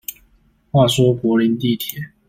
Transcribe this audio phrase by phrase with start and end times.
[0.71, 2.09] 話說柏林地鐵